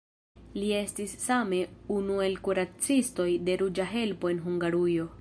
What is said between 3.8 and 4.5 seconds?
Helpo en